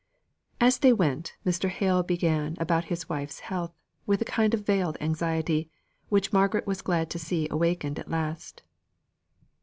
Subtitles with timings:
[0.59, 1.69] As they went, Mr.
[1.69, 3.71] Hale began about his wife's health,
[4.07, 5.69] with a kind of veiled anxiety,
[6.09, 8.63] which Margaret was glad to see awakened at last.